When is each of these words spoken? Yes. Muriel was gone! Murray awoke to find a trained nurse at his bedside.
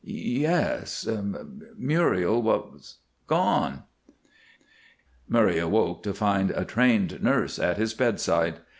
Yes. 0.03 1.07
Muriel 1.77 2.41
was 2.41 2.95
gone! 3.27 3.83
Murray 5.29 5.59
awoke 5.59 6.01
to 6.01 6.13
find 6.15 6.49
a 6.49 6.65
trained 6.65 7.21
nurse 7.21 7.59
at 7.59 7.77
his 7.77 7.93
bedside. 7.93 8.61